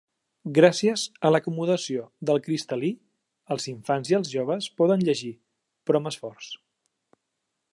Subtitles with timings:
[0.57, 2.89] Gràcies a l'acomodació del cristal·lí
[3.57, 5.33] els infants i els joves poden llegir,
[5.91, 6.49] però amb esforç.